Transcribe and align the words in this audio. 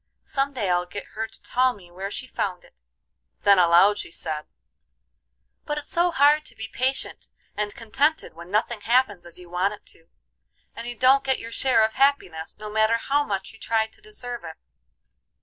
Some 0.23 0.51
day 0.53 0.67
I'll 0.67 0.87
get 0.87 1.05
her 1.13 1.27
to 1.27 1.43
tell 1.43 1.73
me 1.73 1.91
where 1.91 2.09
she 2.09 2.25
found 2.25 2.63
it." 2.63 2.73
Then 3.43 3.59
aloud 3.59 3.99
she 3.99 4.09
said: 4.09 4.45
"But 5.63 5.77
it's 5.77 5.91
so 5.91 6.09
hard 6.09 6.43
to 6.45 6.55
be 6.55 6.67
patient 6.67 7.29
and 7.55 7.75
contented 7.75 8.33
when 8.33 8.49
nothing 8.49 8.81
happens 8.81 9.27
as 9.27 9.37
you 9.37 9.47
want 9.47 9.75
it 9.75 9.85
to, 9.93 10.07
and 10.75 10.87
you 10.87 10.95
don't 10.95 11.23
get 11.23 11.37
your 11.37 11.51
share 11.51 11.83
of 11.85 11.93
happiness, 11.93 12.57
no 12.57 12.67
matter 12.67 12.97
how 12.97 13.23
much 13.23 13.53
you 13.53 13.59
try 13.59 13.85
to 13.85 14.01
deserve 14.01 14.43
it." 14.43 14.55